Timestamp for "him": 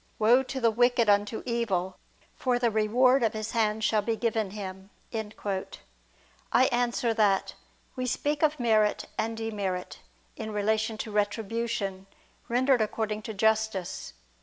4.49-4.89